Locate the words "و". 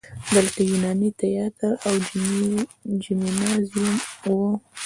4.33-4.33